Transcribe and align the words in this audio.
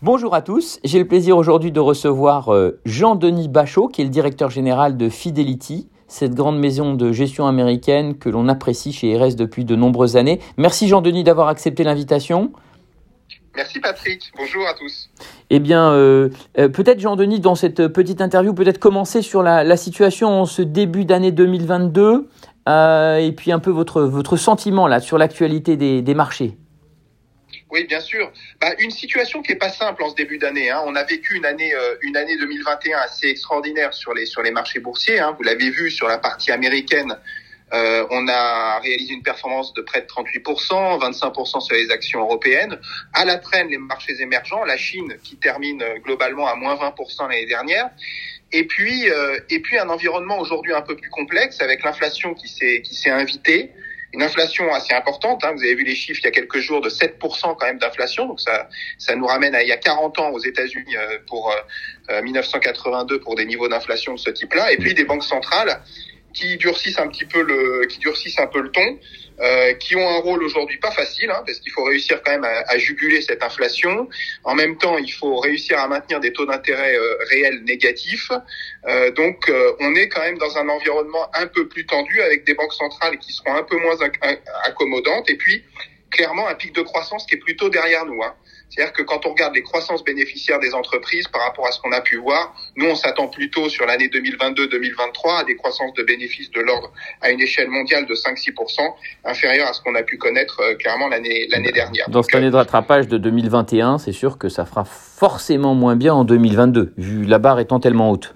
Bonjour 0.00 0.32
à 0.32 0.42
tous, 0.42 0.78
j'ai 0.84 1.00
le 1.00 1.08
plaisir 1.08 1.36
aujourd'hui 1.36 1.72
de 1.72 1.80
recevoir 1.80 2.54
euh, 2.54 2.78
Jean-Denis 2.84 3.48
Bachot, 3.48 3.88
qui 3.88 4.00
est 4.00 4.04
le 4.04 4.10
directeur 4.10 4.48
général 4.48 4.96
de 4.96 5.08
Fidelity, 5.08 5.88
cette 6.06 6.36
grande 6.36 6.56
maison 6.56 6.94
de 6.94 7.10
gestion 7.10 7.48
américaine 7.48 8.16
que 8.16 8.28
l'on 8.28 8.46
apprécie 8.46 8.92
chez 8.92 9.18
RS 9.18 9.34
depuis 9.34 9.64
de 9.64 9.74
nombreuses 9.74 10.16
années. 10.16 10.38
Merci 10.56 10.86
Jean-Denis 10.86 11.24
d'avoir 11.24 11.48
accepté 11.48 11.82
l'invitation. 11.82 12.52
Merci 13.56 13.80
Patrick, 13.80 14.30
bonjour 14.36 14.68
à 14.68 14.74
tous. 14.74 15.10
Eh 15.50 15.58
bien, 15.58 15.90
euh, 15.90 16.28
euh, 16.60 16.68
peut-être 16.68 17.00
Jean-Denis, 17.00 17.40
dans 17.40 17.56
cette 17.56 17.88
petite 17.88 18.20
interview, 18.20 18.54
peut-être 18.54 18.78
commencer 18.78 19.20
sur 19.20 19.42
la, 19.42 19.76
situation 19.76 20.42
en 20.42 20.46
ce 20.46 20.62
début 20.62 21.06
d'année 21.06 21.32
2022 21.32 22.28
et 22.68 23.32
puis 23.36 23.50
un 23.50 23.58
peu 23.58 23.72
votre, 23.72 24.02
votre 24.02 24.36
sentiment 24.36 24.86
là 24.86 25.00
sur 25.00 25.18
l'actualité 25.18 25.76
des 25.76 26.14
marchés. 26.14 26.56
Oui, 27.70 27.84
bien 27.84 28.00
sûr. 28.00 28.32
Bah, 28.60 28.72
une 28.78 28.90
situation 28.90 29.42
qui 29.42 29.52
est 29.52 29.56
pas 29.56 29.70
simple 29.70 30.02
en 30.02 30.10
ce 30.10 30.14
début 30.14 30.38
d'année. 30.38 30.70
Hein. 30.70 30.82
On 30.86 30.94
a 30.94 31.04
vécu 31.04 31.36
une 31.36 31.44
année, 31.44 31.74
euh, 31.74 31.96
une 32.02 32.16
année 32.16 32.36
2021 32.36 32.98
assez 32.98 33.28
extraordinaire 33.28 33.92
sur 33.92 34.14
les 34.14 34.24
sur 34.26 34.42
les 34.42 34.50
marchés 34.50 34.80
boursiers. 34.80 35.18
Hein. 35.18 35.34
Vous 35.36 35.42
l'avez 35.42 35.70
vu 35.70 35.90
sur 35.90 36.08
la 36.08 36.18
partie 36.18 36.50
américaine. 36.50 37.16
Euh, 37.72 38.06
on 38.10 38.26
a 38.28 38.78
réalisé 38.80 39.12
une 39.12 39.22
performance 39.22 39.74
de 39.74 39.82
près 39.82 40.00
de 40.00 40.06
38%, 40.06 40.98
25% 41.00 41.60
sur 41.60 41.76
les 41.76 41.90
actions 41.90 42.20
européennes. 42.20 42.78
À 43.12 43.24
la 43.24 43.36
traîne, 43.36 43.68
les 43.68 43.78
marchés 43.78 44.20
émergents, 44.20 44.64
la 44.64 44.76
Chine 44.76 45.16
qui 45.22 45.36
termine 45.36 45.82
euh, 45.82 45.98
globalement 45.98 46.46
à 46.46 46.54
moins 46.54 46.76
20% 46.76 47.28
l'année 47.28 47.46
dernière. 47.46 47.90
Et 48.52 48.64
puis, 48.64 49.10
euh, 49.10 49.38
et 49.50 49.60
puis 49.60 49.78
un 49.78 49.90
environnement 49.90 50.38
aujourd'hui 50.38 50.72
un 50.72 50.80
peu 50.80 50.96
plus 50.96 51.10
complexe 51.10 51.60
avec 51.60 51.82
l'inflation 51.84 52.32
qui 52.32 52.48
s'est 52.48 52.80
qui 52.80 52.94
s'est 52.94 53.10
invitée, 53.10 53.72
une 54.12 54.22
inflation 54.22 54.72
assez 54.72 54.94
importante. 54.94 55.44
Hein. 55.44 55.52
Vous 55.54 55.62
avez 55.62 55.74
vu 55.74 55.84
les 55.84 55.94
chiffres 55.94 56.20
il 56.22 56.24
y 56.24 56.28
a 56.28 56.30
quelques 56.30 56.58
jours 56.58 56.80
de 56.80 56.88
7% 56.88 57.56
quand 57.56 57.66
même 57.66 57.78
d'inflation. 57.78 58.26
Donc 58.26 58.40
ça, 58.40 58.68
ça 58.98 59.14
nous 59.14 59.26
ramène 59.26 59.54
à 59.54 59.62
il 59.62 59.68
y 59.68 59.72
a 59.72 59.76
40 59.76 60.18
ans 60.18 60.30
aux 60.30 60.38
États-Unis 60.38 60.96
euh, 60.96 61.18
pour 61.26 61.54
1982 62.22 63.14
euh, 63.14 63.20
pour 63.20 63.34
des 63.34 63.44
niveaux 63.44 63.68
d'inflation 63.68 64.14
de 64.14 64.18
ce 64.18 64.30
type-là. 64.30 64.72
Et 64.72 64.76
puis 64.78 64.94
des 64.94 65.04
banques 65.04 65.24
centrales 65.24 65.82
qui 66.38 66.56
durcissent 66.56 66.98
un 66.98 67.08
petit 67.08 67.24
peu 67.24 67.42
le, 67.42 67.86
qui 67.86 67.98
durcissent 67.98 68.38
un 68.38 68.46
peu 68.46 68.60
le 68.60 68.70
ton. 68.70 68.98
Euh, 69.40 69.72
qui 69.74 69.94
ont 69.94 70.08
un 70.08 70.18
rôle 70.18 70.42
aujourd'hui 70.42 70.78
pas 70.78 70.90
facile, 70.90 71.30
hein, 71.30 71.44
parce 71.46 71.60
qu'il 71.60 71.70
faut 71.70 71.84
réussir 71.84 72.20
quand 72.24 72.32
même 72.32 72.44
à, 72.44 72.76
juguler 72.76 73.20
cette 73.22 73.40
inflation. 73.40 74.08
En 74.42 74.56
même 74.56 74.76
temps, 74.78 74.98
il 74.98 75.12
faut 75.12 75.36
réussir 75.36 75.78
à 75.78 75.86
maintenir 75.86 76.18
des 76.18 76.32
taux 76.32 76.44
d'intérêt 76.44 76.96
euh, 76.96 77.16
réels 77.30 77.62
négatifs. 77.62 78.32
Euh, 78.88 79.12
donc, 79.12 79.48
euh, 79.48 79.74
on 79.78 79.94
est 79.94 80.08
quand 80.08 80.22
même 80.22 80.38
dans 80.38 80.58
un 80.58 80.68
environnement 80.68 81.30
un 81.34 81.46
peu 81.46 81.68
plus 81.68 81.86
tendu, 81.86 82.20
avec 82.20 82.46
des 82.46 82.54
banques 82.54 82.72
centrales 82.72 83.16
qui 83.18 83.32
seront 83.32 83.54
un 83.54 83.62
peu 83.62 83.76
moins 83.76 83.96
accommodantes, 84.64 85.30
et 85.30 85.36
puis 85.36 85.62
clairement 86.10 86.48
un 86.48 86.54
pic 86.54 86.74
de 86.74 86.82
croissance 86.82 87.26
qui 87.26 87.34
est 87.34 87.38
plutôt 87.38 87.68
derrière 87.68 88.06
nous. 88.06 88.22
Hein. 88.22 88.34
C'est-à-dire 88.70 88.92
que 88.92 89.02
quand 89.02 89.24
on 89.26 89.30
regarde 89.30 89.54
les 89.54 89.62
croissances 89.62 90.04
bénéficiaires 90.04 90.60
des 90.60 90.74
entreprises 90.74 91.26
par 91.28 91.40
rapport 91.42 91.66
à 91.66 91.72
ce 91.72 91.80
qu'on 91.80 91.92
a 91.92 92.00
pu 92.00 92.16
voir, 92.16 92.54
nous 92.76 92.86
on 92.86 92.94
s'attend 92.94 93.28
plutôt 93.28 93.68
sur 93.68 93.86
l'année 93.86 94.08
2022-2023 94.08 95.40
à 95.40 95.44
des 95.44 95.56
croissances 95.56 95.94
de 95.94 96.02
bénéfices 96.02 96.50
de 96.50 96.60
l'ordre 96.60 96.92
à 97.22 97.30
une 97.30 97.40
échelle 97.40 97.68
mondiale 97.68 98.06
de 98.06 98.14
5-6%, 98.14 98.80
inférieure 99.24 99.68
à 99.68 99.72
ce 99.72 99.80
qu'on 99.80 99.94
a 99.94 100.02
pu 100.02 100.18
connaître 100.18 100.60
euh, 100.60 100.74
clairement 100.74 101.08
l'année 101.08 101.46
l'année 101.50 101.72
dernière. 101.72 102.08
Dans 102.10 102.22
cette 102.22 102.34
année 102.34 102.50
de 102.50 102.56
rattrapage 102.56 103.08
de 103.08 103.16
2021, 103.18 103.98
c'est 103.98 104.12
sûr 104.12 104.38
que 104.38 104.48
ça 104.48 104.66
fera 104.66 104.84
forcément 104.84 105.74
moins 105.74 105.96
bien 105.96 106.14
en 106.14 106.24
2022, 106.24 106.92
vu 106.96 107.24
la 107.24 107.38
barre 107.38 107.60
étant 107.60 107.80
tellement 107.80 108.10
haute. 108.10 108.34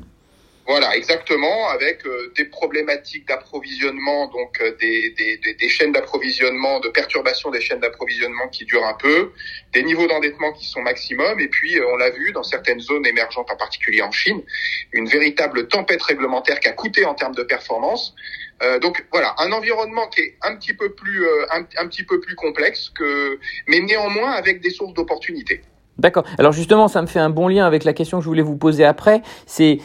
Voilà, 0.65 0.97
exactement, 0.97 1.69
avec 1.71 2.07
euh, 2.07 2.33
des 2.37 2.45
problématiques 2.45 3.27
d'approvisionnement, 3.27 4.29
donc 4.29 4.61
euh, 4.61 4.71
des, 4.81 5.11
des, 5.11 5.55
des, 5.55 5.69
chaînes 5.69 5.91
d'approvisionnement, 5.91 6.79
de 6.79 6.89
perturbation 6.89 7.51
des 7.51 7.61
chaînes 7.61 7.81
d'approvisionnement 7.81 8.47
qui 8.47 8.65
durent 8.65 8.87
un 8.87 8.95
peu, 8.95 9.33
des 9.73 9.83
niveaux 9.83 10.07
d'endettement 10.07 10.53
qui 10.53 10.67
sont 10.67 10.81
maximum, 10.81 11.41
et 11.41 11.49
puis 11.49 11.77
euh, 11.77 11.93
on 11.93 11.97
l'a 11.97 12.11
vu 12.11 12.31
dans 12.31 12.45
certaines 12.45 12.79
zones 12.79 13.05
émergentes, 13.05 13.51
en 13.51 13.57
particulier 13.57 14.03
en 14.03 14.13
Chine, 14.13 14.41
une 14.93 15.09
véritable 15.09 15.67
tempête 15.67 16.03
réglementaire 16.03 16.61
qui 16.61 16.69
a 16.69 16.73
coûté 16.73 17.05
en 17.05 17.15
termes 17.15 17.35
de 17.35 17.43
performance. 17.43 18.15
donc 18.81 19.05
voilà, 19.11 19.35
un 19.39 19.51
environnement 19.51 20.07
qui 20.07 20.21
est 20.21 20.37
un 20.43 20.55
petit 20.55 20.75
peu 20.75 20.95
plus 20.95 21.27
un, 21.51 21.67
un 21.77 21.89
petit 21.89 22.05
peu 22.05 22.21
plus 22.21 22.37
complexe 22.37 22.91
que, 22.91 23.41
mais 23.67 23.81
néanmoins 23.81 24.31
avec 24.31 24.61
des 24.61 24.71
sources 24.71 24.95
d'opportunités. 24.95 25.63
D'accord. 26.03 26.25
Alors 26.37 26.51
justement, 26.53 26.89
ça 26.89 27.01
me 27.01 27.07
fait 27.07 27.21
un 27.21 27.31
bon 27.31 27.47
lien 27.47 27.65
avec 27.65 27.85
la 27.85 27.93
question 27.93 28.19
que 28.19 28.25
je 28.25 28.29
voulais 28.29 28.43
vous 28.43 28.57
poser 28.57 28.85
après. 28.85 29.23
C'est 29.47 29.79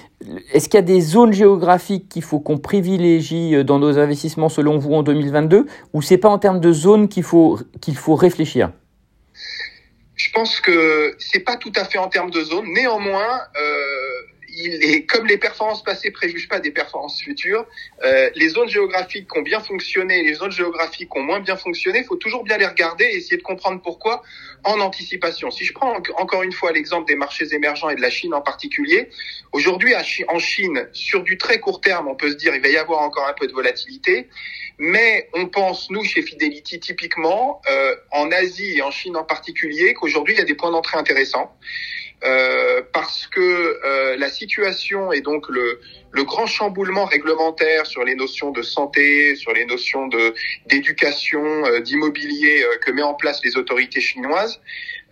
est-ce 0.52 0.68
qu'il 0.68 0.80
y 0.80 0.80
a 0.80 0.82
des 0.82 1.00
zones 1.00 1.32
géographiques 1.32 2.10
qu'il 2.10 2.24
faut 2.24 2.40
qu'on 2.40 2.58
privilégie 2.58 3.56
euh, 3.56 3.64
dans 3.64 3.78
nos 3.78 4.00
investissements 4.00 4.50
selon 4.50 4.80
vous 4.80 4.94
en 4.94 5.04
2022 5.04 5.68
ou 5.94 6.02
c'est 6.02 6.18
pas 6.18 6.30
en 6.30 6.40
termes 6.40 6.60
de 6.60 6.72
zones 6.72 7.08
qu'il 7.08 7.22
faut 7.22 7.60
qu'il 7.82 7.96
faut 7.96 8.16
réfléchir? 8.16 8.72
Je 10.16 10.32
pense 10.34 10.60
que 10.60 11.16
c'est 11.20 11.42
pas 11.42 11.56
tout 11.56 11.74
à 11.76 11.86
fait 11.86 12.00
en 12.00 12.08
termes 12.08 12.32
de 12.32 12.42
zones. 12.42 12.66
Néanmoins, 12.74 13.38
euh, 13.56 14.37
il 14.58 14.84
est, 14.84 15.06
comme 15.06 15.28
les 15.28 15.38
performances 15.38 15.84
passées 15.84 16.12
préjugent 16.12 16.48
pas 16.48 16.60
des 16.60 16.72
performances 16.72 17.22
futures, 17.22 17.66
euh, 18.04 18.30
les 18.36 18.50
zones 18.50 18.70
géographiques 18.70 19.30
qui 19.32 19.40
ont 19.40 19.44
bien 19.44 19.60
fonctionné, 19.60 20.24
les 20.24 20.34
zones 20.34 20.52
géographiques 20.52 21.10
qui 21.12 21.20
ont 21.20 21.24
moins 21.24 21.40
bien 21.40 21.56
fonctionné, 21.56 22.00
il 22.00 22.06
faut 22.06 22.16
toujours 22.16 22.44
bien 22.44 22.58
les 22.58 22.66
regarder 22.66 23.06
et 23.06 23.18
essayer 23.18 23.38
de 23.38 23.44
comprendre 23.44 23.82
pourquoi 23.82 24.24
en 24.64 24.80
anticipation. 24.80 25.52
Si 25.52 25.64
je 25.64 25.74
prends 25.74 25.96
encore 26.18 26.44
une 26.44 26.52
fois 26.52 26.72
l'exemple 26.72 27.08
des 27.08 27.16
marchés 27.16 27.54
émergents 27.54 27.90
et 27.90 27.96
de 27.96 28.02
la 28.02 28.10
Chine 28.10 28.34
en 28.34 28.42
particulier, 28.42 29.10
aujourd'hui 29.52 29.94
en 30.28 30.40
Chine, 30.40 30.88
sur 30.92 31.24
du 31.24 31.38
très 31.38 31.60
court 31.60 31.80
terme, 31.82 32.08
on 32.08 32.16
peut 32.16 32.32
se 32.32 32.36
dire 32.36 32.56
il 32.56 32.62
va 32.62 32.70
y 32.70 32.78
avoir 32.78 33.02
encore 33.02 33.28
un 33.28 33.34
peu 33.34 33.48
de 33.48 33.54
volatilité, 33.54 34.28
mais 34.80 35.30
on 35.34 35.48
pense, 35.48 35.90
nous, 35.90 36.04
chez 36.04 36.22
Fidelity, 36.22 36.80
typiquement, 36.80 37.62
euh, 37.70 37.96
en 38.12 38.32
Asie 38.32 38.78
et 38.78 38.82
en 38.82 38.92
Chine 38.92 39.18
en 39.18 39.24
particulier, 39.24 39.94
qu'aujourd'hui, 39.94 40.36
il 40.36 40.38
y 40.38 40.42
a 40.42 40.46
des 40.46 40.54
points 40.54 40.72
d'entrée 40.72 40.98
intéressants. 40.98 41.58
Euh, 42.24 42.82
parce 42.94 43.28
que 43.28 43.40
euh, 43.40 44.18
la 44.18 44.30
situation 44.30 45.12
et 45.12 45.22
donc 45.22 45.48
le, 45.50 45.80
grand 46.24 46.48
chamboulement 46.48 47.06
réglementaire 47.06 47.86
sur 47.86 48.04
les 48.04 48.16
notions 48.16 48.50
de 48.50 48.64
santé, 48.64 49.36
sur 49.36 49.54
les 49.54 49.66
notions 49.66 50.10
d'éducation, 50.66 51.44
euh, 51.68 51.80
d'immobilier 51.80 52.66
que 52.82 52.92
met 52.92 53.04
en 53.04 53.14
place 53.14 53.40
les 53.44 53.56
autorités 53.56 54.02
chinoises, 54.02 54.60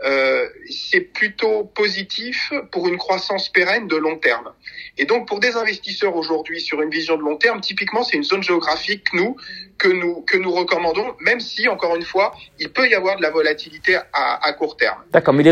euh, 0.03 0.47
c'est 0.69 0.99
plutôt 0.99 1.63
positif 1.63 2.51
pour 2.71 2.87
une 2.87 2.97
croissance 2.97 3.47
pérenne 3.47 3.87
de 3.87 3.95
long 3.95 4.17
terme. 4.17 4.49
Et 4.97 5.05
donc 5.05 5.27
pour 5.27 5.39
des 5.39 5.55
investisseurs 5.55 6.15
aujourd'hui 6.15 6.59
sur 6.59 6.81
une 6.81 6.89
vision 6.89 7.15
de 7.15 7.21
long 7.21 7.37
terme, 7.37 7.61
typiquement 7.61 8.03
c'est 8.03 8.17
une 8.17 8.23
zone 8.23 8.43
géographique 8.43 9.05
nous 9.13 9.37
que 9.77 9.87
nous 9.87 10.21
que 10.21 10.37
nous 10.37 10.51
recommandons, 10.51 11.13
même 11.21 11.39
si 11.39 11.69
encore 11.69 11.95
une 11.95 12.03
fois 12.03 12.33
il 12.59 12.69
peut 12.69 12.89
y 12.89 12.93
avoir 12.93 13.15
de 13.17 13.21
la 13.21 13.31
volatilité 13.31 13.97
à, 14.13 14.53
court 14.53 14.75
terme. 14.75 14.97
D'accord, 15.13 15.33
mais 15.33 15.43
les 15.43 15.51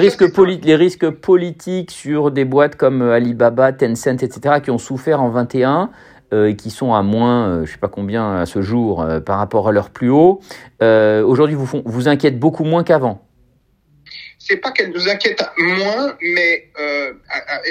risques 0.76 1.10
politiques 1.10 1.92
sur 1.92 2.30
des 2.30 2.46
boîtes 2.46 2.76
comme 2.76 3.02
Alibaba, 3.02 3.72
Tencent, 3.72 4.24
etc. 4.24 4.56
qui 4.62 4.72
ont 4.72 4.78
souffert 4.78 5.22
en 5.22 5.30
21 5.30 5.90
euh, 6.34 6.50
et 6.50 6.56
qui 6.58 6.70
sont 6.70 6.94
à 6.94 7.02
moins, 7.02 7.48
euh, 7.48 7.66
je 7.66 7.72
sais 7.72 7.78
pas 7.78 7.88
combien 7.88 8.40
à 8.40 8.46
ce 8.46 8.62
jour 8.62 9.06
par 9.26 9.38
rapport 9.38 9.70
à 9.70 9.72
leur 9.72 9.90
plus 9.90 10.10
haut, 10.10 10.42
aujourd'hui 10.82 11.56
vous, 11.56 11.82
vous 11.86 12.08
inquiètent 12.10 12.40
beaucoup 12.40 12.66
moins 12.66 12.84
qu'avant 12.84 13.26
c'est 14.46 14.58
pas 14.58 14.72
qu'elle 14.72 14.92
nous 14.92 15.08
inquiète 15.08 15.42
moins, 15.58 16.18
mais 16.22 16.70
euh, 16.78 17.14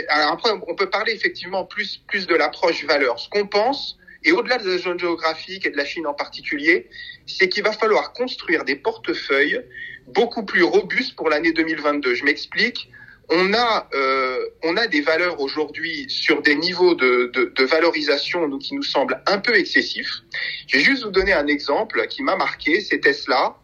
après 0.08 0.50
on 0.66 0.74
peut 0.74 0.88
parler 0.88 1.12
effectivement 1.12 1.64
plus 1.66 2.02
plus 2.08 2.26
de 2.26 2.34
l'approche 2.34 2.84
valeur. 2.84 3.18
Ce 3.18 3.28
qu'on 3.28 3.46
pense, 3.46 3.98
et 4.24 4.32
au-delà 4.32 4.56
de 4.56 4.68
la 4.68 4.78
zone 4.78 4.98
géographique 4.98 5.66
et 5.66 5.70
de 5.70 5.76
la 5.76 5.84
Chine 5.84 6.06
en 6.06 6.14
particulier, 6.14 6.88
c'est 7.26 7.48
qu'il 7.48 7.62
va 7.62 7.72
falloir 7.72 8.12
construire 8.14 8.64
des 8.64 8.76
portefeuilles 8.76 9.60
beaucoup 10.08 10.44
plus 10.44 10.62
robustes 10.62 11.14
pour 11.14 11.28
l'année 11.28 11.52
2022. 11.52 12.14
Je 12.14 12.24
m'explique. 12.24 12.88
On 13.28 13.52
a 13.54 13.88
euh, 13.94 14.38
on 14.62 14.76
a 14.76 14.86
des 14.86 15.00
valeurs 15.02 15.40
aujourd'hui 15.40 16.06
sur 16.08 16.40
des 16.42 16.54
niveaux 16.54 16.94
de, 16.94 17.30
de, 17.34 17.52
de 17.54 17.64
valorisation 17.64 18.58
qui 18.58 18.74
nous 18.74 18.82
semblent 18.82 19.22
un 19.26 19.38
peu 19.38 19.54
excessifs. 19.56 20.22
Je 20.68 20.78
vais 20.78 20.82
juste 20.82 21.04
vous 21.04 21.10
donner 21.10 21.32
un 21.32 21.46
exemple 21.46 22.06
qui 22.08 22.22
m'a 22.22 22.36
marqué, 22.36 22.80
c'est 22.80 23.00
Tesla. 23.00 23.56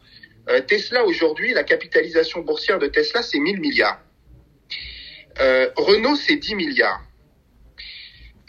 Euh, 0.48 0.60
Tesla 0.60 1.04
aujourd'hui, 1.04 1.52
la 1.52 1.64
capitalisation 1.64 2.40
boursière 2.40 2.78
de 2.78 2.86
Tesla, 2.86 3.22
c'est 3.22 3.38
1000 3.38 3.60
milliards. 3.60 4.00
Euh, 5.40 5.68
Renault, 5.76 6.16
c'est 6.16 6.36
10 6.36 6.54
milliards. 6.54 7.02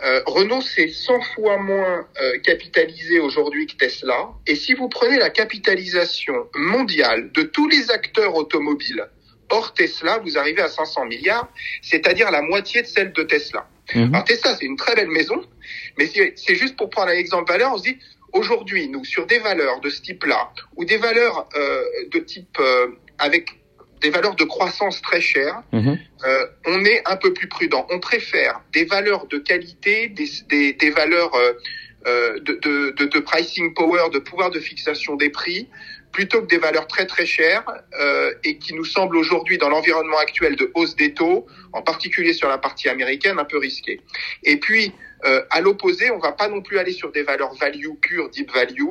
Euh, 0.02 0.22
Renault, 0.26 0.62
c'est 0.62 0.88
100 0.88 1.20
fois 1.36 1.58
moins 1.58 2.08
capitalisé 2.44 3.20
aujourd'hui 3.20 3.68
que 3.68 3.76
Tesla. 3.76 4.30
Et 4.48 4.56
si 4.56 4.74
vous 4.74 4.88
prenez 4.88 5.18
la 5.18 5.30
capitalisation 5.30 6.48
mondiale 6.56 7.32
de 7.34 7.42
tous 7.42 7.68
les 7.68 7.92
acteurs 7.92 8.36
automobiles 8.36 9.10
hors 9.50 9.74
Tesla, 9.74 10.20
vous 10.20 10.38
arrivez 10.38 10.62
à 10.62 10.70
500 10.70 11.06
milliards, 11.06 11.50
c'est-à-dire 11.82 12.32
la 12.32 12.42
moitié 12.42 12.82
de 12.82 12.88
celle 12.88 13.12
de 13.12 13.24
Tesla. 13.24 13.68
Mhm. 13.94 14.14
Alors 14.14 14.24
Tesla, 14.24 14.56
c'est 14.56 14.66
une 14.66 14.78
très 14.78 14.96
belle 14.96 15.10
maison, 15.10 15.44
mais 15.98 16.06
c'est 16.08 16.56
juste 16.56 16.78
pour 16.78 16.90
prendre 16.90 17.10
un 17.10 17.16
exemple 17.16 17.52
valeur, 17.52 17.74
on 17.74 17.78
se 17.78 17.84
dit, 17.84 17.98
Aujourd'hui, 18.34 18.88
nous, 18.90 19.04
sur 19.06 19.26
des 19.26 19.40
valeurs 19.40 19.80
de 19.82 19.90
ce 19.90 20.02
type-là, 20.02 20.52
ou 20.76 20.86
des 20.86 20.98
valeurs 20.98 21.48
euh, 21.56 21.84
de 22.12 22.20
type 22.20 22.58
euh, 22.60 22.88
avec 23.18 23.60
des 24.02 24.10
valeurs 24.10 24.36
de 24.36 24.44
croissance 24.44 25.02
très 25.02 25.22
chères, 25.22 25.62
mhm. 25.72 25.98
euh, 26.26 26.46
on 26.66 26.86
est 26.86 27.02
un 27.06 27.18
peu 27.18 27.34
plus 27.34 27.48
prudent. 27.48 27.86
On 27.90 28.00
préfère 28.00 28.62
des 28.74 28.86
valeurs 28.86 29.28
de 29.28 29.38
qualité, 29.38 30.08
des, 30.08 30.28
des, 30.50 30.74
des 30.74 30.90
valeurs 30.90 31.34
euh, 31.36 31.54
euh 32.08 32.40
de, 32.40 32.94
de, 32.96 33.06
de, 33.06 33.20
pricing 33.20 33.74
power, 33.74 34.10
de 34.14 34.20
pouvoir 34.20 34.52
de 34.52 34.60
fixation 34.60 35.16
des 35.16 35.30
prix, 35.30 35.68
plutôt 36.12 36.42
que 36.42 36.48
des 36.48 36.58
valeurs 36.58 36.88
très 36.88 37.06
très 37.06 37.26
chères 37.26 37.66
euh, 38.00 38.34
et 38.44 38.58
qui 38.58 38.74
nous 38.74 38.86
semblent 38.86 39.18
aujourd'hui 39.18 39.58
dans 39.58 39.70
l'environnement 39.70 40.18
actuel 40.18 40.56
de 40.56 40.72
hausse 40.74 40.96
des 40.96 41.14
taux, 41.14 41.46
en 41.74 41.82
particulier 41.82 42.34
sur 42.34 42.50
la 42.50 42.58
partie 42.58 42.90
américaine, 42.90 43.40
un 43.40 43.46
peu 43.46 43.58
risquées. 43.58 44.02
Et 44.44 44.58
puis, 44.58 44.94
euh, 45.26 45.44
à 45.50 45.62
l'opposé, 45.62 46.12
on 46.12 46.20
va 46.20 46.32
pas 46.32 46.48
non 46.48 46.62
plus 46.62 46.80
aller 46.80 46.94
sur 46.94 47.12
des 47.12 47.24
valeurs 47.24 47.54
value 47.56 47.94
pure, 48.02 48.30
deep 48.30 48.52
value, 48.52 48.82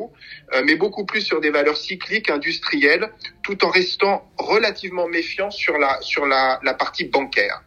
euh, 0.53 0.63
mais 0.65 0.77
beaucoup 0.77 1.05
plus 1.05 1.23
sur 1.23 1.41
des 1.41 1.51
valeurs 1.51 1.77
cycliques, 1.77 2.31
industrielles, 2.31 3.11
tout 3.43 3.65
en 3.65 3.71
restant 3.71 4.31
relativement 4.39 5.09
méfiant 5.09 5.51
sur 5.51 5.79
la 5.79 6.01
sur 6.03 6.27
la 6.27 6.75
partie 6.79 7.05
bancaire. 7.05 7.63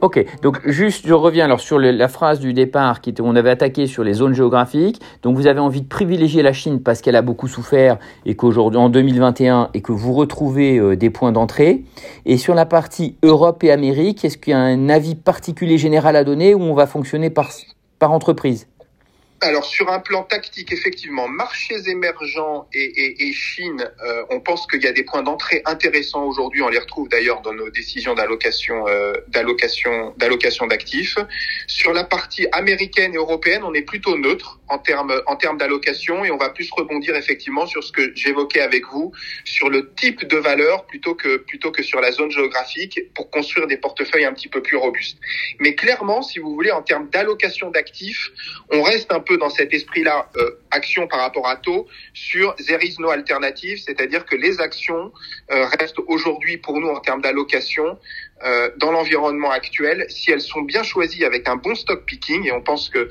Ok, 0.00 0.24
donc 0.42 0.60
juste, 0.64 1.08
je 1.08 1.12
reviens 1.12 1.46
alors 1.46 1.58
sur 1.58 1.76
la 1.80 2.06
phrase 2.06 2.38
du 2.38 2.52
départ 2.52 3.00
qui 3.00 3.10
était, 3.10 3.20
on 3.20 3.34
avait 3.34 3.50
attaqué 3.50 3.88
sur 3.88 4.04
les 4.04 4.12
zones 4.12 4.32
géographiques. 4.32 5.00
Donc 5.22 5.34
vous 5.34 5.48
avez 5.48 5.58
envie 5.58 5.80
de 5.80 5.88
privilégier 5.88 6.40
la 6.40 6.52
Chine 6.52 6.80
parce 6.80 7.00
qu'elle 7.00 7.16
a 7.16 7.22
beaucoup 7.22 7.48
souffert 7.48 7.98
et 8.24 8.36
qu'aujourd'hui, 8.36 8.78
en 8.78 8.90
2021, 8.90 9.70
et 9.74 9.80
que 9.80 9.90
vous 9.90 10.12
retrouvez 10.12 10.78
euh, 10.78 10.94
des 10.94 11.10
points 11.10 11.32
d'entrée. 11.32 11.82
Et 12.26 12.36
sur 12.36 12.54
la 12.54 12.64
partie 12.64 13.16
Europe 13.24 13.64
et 13.64 13.72
Amérique, 13.72 14.24
est-ce 14.24 14.38
qu'il 14.38 14.52
y 14.52 14.54
a 14.54 14.60
un 14.60 14.88
avis 14.88 15.16
particulier 15.16 15.78
général 15.78 16.14
à 16.14 16.22
donner 16.22 16.54
ou 16.54 16.62
on 16.62 16.74
va 16.74 16.86
fonctionner 16.86 17.28
par, 17.28 17.50
par 17.98 18.12
entreprise? 18.12 18.68
Alors 19.40 19.64
sur 19.64 19.90
un 19.90 20.00
plan 20.00 20.24
tactique, 20.24 20.72
effectivement, 20.72 21.28
marchés 21.28 21.88
émergents 21.88 22.68
et, 22.72 22.82
et, 22.82 23.28
et 23.28 23.32
Chine, 23.32 23.88
euh, 24.04 24.24
on 24.30 24.40
pense 24.40 24.66
qu'il 24.66 24.82
y 24.82 24.86
a 24.86 24.92
des 24.92 25.04
points 25.04 25.22
d'entrée 25.22 25.62
intéressants 25.64 26.24
aujourd'hui. 26.24 26.62
On 26.62 26.68
les 26.68 26.78
retrouve 26.78 27.08
d'ailleurs 27.08 27.40
dans 27.42 27.52
nos 27.52 27.70
décisions 27.70 28.14
d'allocation, 28.14 28.86
euh, 28.88 29.12
d'allocation, 29.28 30.14
d'allocation 30.16 30.66
d'actifs. 30.66 31.16
Sur 31.66 31.92
la 31.92 32.04
partie 32.04 32.46
américaine 32.52 33.14
et 33.14 33.16
européenne, 33.16 33.62
on 33.64 33.74
est 33.74 33.82
plutôt 33.82 34.16
neutre 34.16 34.58
en 34.68 34.78
termes 34.78 35.22
en 35.26 35.36
termes 35.36 35.58
d'allocation 35.58 36.24
et 36.24 36.30
on 36.30 36.36
va 36.36 36.50
plus 36.50 36.68
rebondir 36.70 37.14
effectivement 37.16 37.66
sur 37.66 37.82
ce 37.84 37.92
que 37.92 38.12
j'évoquais 38.14 38.60
avec 38.60 38.86
vous, 38.86 39.12
sur 39.44 39.68
le 39.68 39.92
type 39.94 40.26
de 40.26 40.36
valeur 40.36 40.86
plutôt 40.86 41.14
que 41.14 41.36
plutôt 41.36 41.70
que 41.70 41.82
sur 41.82 42.00
la 42.00 42.12
zone 42.12 42.30
géographique 42.30 43.00
pour 43.14 43.30
construire 43.30 43.66
des 43.66 43.76
portefeuilles 43.76 44.24
un 44.24 44.32
petit 44.32 44.48
peu 44.48 44.62
plus 44.62 44.76
robustes. 44.76 45.18
Mais 45.60 45.74
clairement, 45.74 46.22
si 46.22 46.38
vous 46.38 46.54
voulez, 46.54 46.70
en 46.70 46.82
termes 46.82 47.08
d'allocation 47.10 47.70
d'actifs, 47.70 48.30
on 48.70 48.82
reste 48.82 49.12
un 49.12 49.20
peu 49.20 49.27
dans 49.36 49.50
cet 49.50 49.72
esprit-là, 49.72 50.30
euh, 50.36 50.50
action 50.70 51.06
par 51.06 51.20
rapport 51.20 51.46
à 51.48 51.56
taux, 51.56 51.86
sur 52.14 52.54
there 52.56 52.82
is 52.82 52.96
no 52.98 53.10
alternative, 53.10 53.78
c'est-à-dire 53.78 54.24
que 54.24 54.36
les 54.36 54.60
actions 54.60 55.12
euh, 55.50 55.66
restent 55.78 56.00
aujourd'hui 56.06 56.56
pour 56.58 56.80
nous 56.80 56.88
en 56.88 57.00
termes 57.00 57.22
d'allocation 57.22 57.98
euh, 58.44 58.70
dans 58.76 58.92
l'environnement 58.92 59.50
actuel, 59.50 60.06
si 60.08 60.30
elles 60.30 60.40
sont 60.40 60.62
bien 60.62 60.82
choisies 60.82 61.24
avec 61.24 61.48
un 61.48 61.56
bon 61.56 61.74
stock 61.74 62.04
picking, 62.04 62.46
et 62.46 62.52
on 62.52 62.62
pense 62.62 62.88
que 62.88 63.08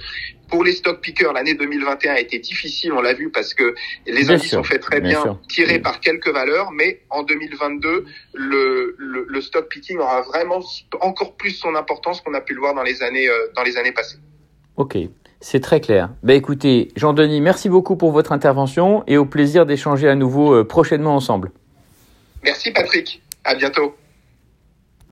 pour 0.49 0.63
les 0.63 0.71
stock 0.71 1.01
pickers, 1.01 1.33
l'année 1.33 1.55
2021 1.55 2.13
a 2.13 2.19
été 2.19 2.39
difficile, 2.39 2.93
on 2.93 3.01
l'a 3.01 3.13
vu, 3.13 3.29
parce 3.29 3.53
que 3.53 3.75
les 4.05 4.31
indices 4.31 4.53
ont 4.53 4.63
fait 4.63 4.79
très 4.79 5.01
bien, 5.01 5.37
tirés 5.49 5.79
par 5.79 5.99
quelques 5.99 6.29
valeurs, 6.29 6.71
mais 6.71 7.01
en 7.09 7.23
2022, 7.23 8.05
le, 8.33 8.95
le, 8.97 9.25
le, 9.27 9.41
stock 9.41 9.67
picking 9.67 9.97
aura 9.97 10.21
vraiment 10.21 10.63
encore 11.01 11.35
plus 11.35 11.51
son 11.51 11.75
importance 11.75 12.21
qu'on 12.21 12.33
a 12.33 12.39
pu 12.39 12.53
le 12.53 12.61
voir 12.61 12.73
dans 12.73 12.83
les 12.83 13.03
années, 13.03 13.27
dans 13.55 13.63
les 13.63 13.75
années 13.75 13.91
passées. 13.91 14.19
Ok. 14.77 14.97
C'est 15.39 15.59
très 15.59 15.81
clair. 15.81 16.09
Ben 16.23 16.35
écoutez, 16.35 16.89
Jean-Denis, 16.95 17.41
merci 17.41 17.69
beaucoup 17.69 17.95
pour 17.95 18.11
votre 18.11 18.31
intervention 18.31 19.03
et 19.05 19.17
au 19.17 19.25
plaisir 19.25 19.65
d'échanger 19.65 20.07
à 20.07 20.15
nouveau 20.15 20.53
euh, 20.53 20.63
prochainement 20.63 21.15
ensemble. 21.15 21.51
Merci 22.43 22.71
Patrick. 22.71 23.21
À 23.43 23.53
bientôt. 23.53 23.95